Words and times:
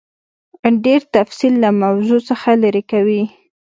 ډېر 0.85 1.01
تفصیل 1.15 1.53
له 1.63 1.69
موضوع 1.81 2.19
څخه 2.29 2.49
لیرې 2.61 2.83
کوي. 2.91 3.23